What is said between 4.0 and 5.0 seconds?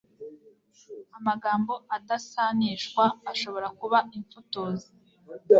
imfutuzi